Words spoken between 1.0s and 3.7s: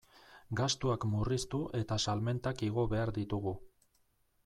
murriztu eta salmentak igo behar ditugu.